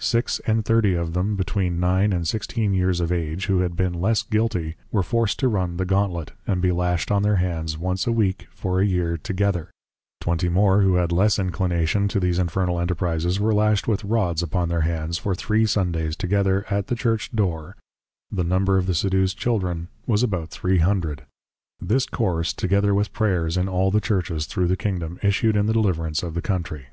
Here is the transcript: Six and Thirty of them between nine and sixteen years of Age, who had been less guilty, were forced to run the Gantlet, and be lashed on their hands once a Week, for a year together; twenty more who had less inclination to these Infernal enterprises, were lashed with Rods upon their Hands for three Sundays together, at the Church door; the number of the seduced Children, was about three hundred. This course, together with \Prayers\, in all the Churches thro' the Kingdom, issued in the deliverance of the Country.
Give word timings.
Six 0.00 0.40
and 0.40 0.64
Thirty 0.64 0.94
of 0.94 1.12
them 1.12 1.36
between 1.36 1.78
nine 1.78 2.12
and 2.12 2.26
sixteen 2.26 2.74
years 2.74 2.98
of 2.98 3.12
Age, 3.12 3.46
who 3.46 3.60
had 3.60 3.76
been 3.76 3.92
less 3.92 4.24
guilty, 4.24 4.74
were 4.90 5.04
forced 5.04 5.38
to 5.38 5.46
run 5.46 5.76
the 5.76 5.86
Gantlet, 5.86 6.32
and 6.48 6.60
be 6.60 6.72
lashed 6.72 7.12
on 7.12 7.22
their 7.22 7.36
hands 7.36 7.78
once 7.78 8.04
a 8.04 8.10
Week, 8.10 8.48
for 8.50 8.80
a 8.80 8.84
year 8.84 9.16
together; 9.16 9.70
twenty 10.20 10.48
more 10.48 10.80
who 10.82 10.96
had 10.96 11.12
less 11.12 11.38
inclination 11.38 12.08
to 12.08 12.18
these 12.18 12.40
Infernal 12.40 12.80
enterprises, 12.80 13.38
were 13.38 13.54
lashed 13.54 13.86
with 13.86 14.04
Rods 14.04 14.42
upon 14.42 14.68
their 14.68 14.80
Hands 14.80 15.16
for 15.16 15.32
three 15.36 15.64
Sundays 15.64 16.16
together, 16.16 16.66
at 16.68 16.88
the 16.88 16.96
Church 16.96 17.30
door; 17.30 17.76
the 18.32 18.42
number 18.42 18.78
of 18.78 18.86
the 18.86 18.96
seduced 18.96 19.38
Children, 19.38 19.86
was 20.08 20.24
about 20.24 20.48
three 20.50 20.78
hundred. 20.78 21.22
This 21.80 22.04
course, 22.04 22.52
together 22.52 22.96
with 22.96 23.12
\Prayers\, 23.12 23.56
in 23.56 23.68
all 23.68 23.92
the 23.92 24.00
Churches 24.00 24.46
thro' 24.46 24.66
the 24.66 24.76
Kingdom, 24.76 25.20
issued 25.22 25.54
in 25.54 25.66
the 25.66 25.72
deliverance 25.72 26.24
of 26.24 26.34
the 26.34 26.42
Country. 26.42 26.88